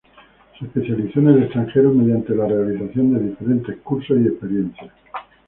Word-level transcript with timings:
Se 0.57 0.65
especializó 0.65 1.19
en 1.19 1.27
el 1.27 1.43
extranjero 1.43 1.91
mediante 1.93 2.33
la 2.33 2.47
realización 2.47 3.13
de 3.13 3.19
diferentes 3.29 3.77
cursos 3.83 4.17
y 4.19 4.25
experiencias. 4.29 4.91